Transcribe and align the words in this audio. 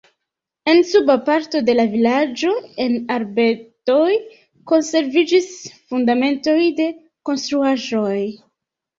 En 0.71 0.79
suba 0.91 1.15
parto 1.25 1.59
de 1.65 1.73
la 1.79 1.83
vilaĝo 1.89 2.53
en 2.85 2.95
arbedoj 3.15 4.13
konserviĝis 4.71 5.51
fundamentoj 5.91 6.57
de 6.81 6.87
konstruaĵoj. 7.31 8.17